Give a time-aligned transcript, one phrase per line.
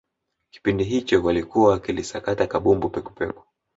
[0.53, 3.45] kipindi hicho walikuwa wakilisakata kabumbu pekupeku